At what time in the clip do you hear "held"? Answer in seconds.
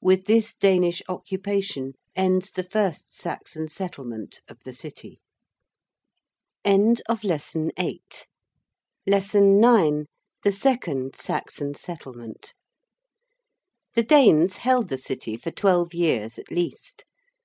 14.56-14.88